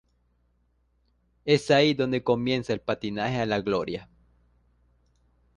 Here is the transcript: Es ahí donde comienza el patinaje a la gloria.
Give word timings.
Es 1.45 1.69
ahí 1.69 1.93
donde 1.93 2.23
comienza 2.23 2.73
el 2.73 2.81
patinaje 2.81 3.35
a 3.39 3.45
la 3.45 3.61
gloria. 3.61 4.09